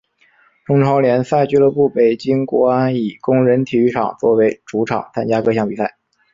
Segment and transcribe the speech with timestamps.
[0.65, 5.95] 中超联赛俱乐部北京国安以工人体育场作为主场参加各项比赛。